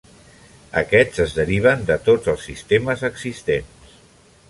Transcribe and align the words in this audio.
Aquests 0.81 1.21
es 1.25 1.35
deriven 1.41 1.85
de 1.91 1.99
tots 2.09 2.33
els 2.35 2.49
sistemes 2.49 3.07
existents. 3.15 3.97